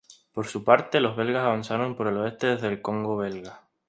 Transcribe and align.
Por 0.33 0.47
su 0.47 0.63
parte 0.63 0.99
los 0.99 1.15
belgas 1.15 1.45
avanzaron 1.45 1.95
por 1.95 2.07
el 2.07 2.17
oeste 2.17 2.47
desde 2.47 2.69
el 2.69 2.81
Congo 2.81 3.17
Belga. 3.17 3.67